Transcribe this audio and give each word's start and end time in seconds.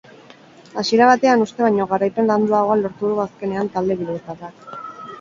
Hasiera 0.81 1.09
batean 1.09 1.43
uste 1.45 1.65
baino 1.67 1.87
garaipen 1.93 2.33
landuagoa 2.33 2.81
lortu 2.83 3.13
du 3.15 3.23
azkenean 3.29 3.73
talde 3.79 4.03
bilbotarrak. 4.05 4.71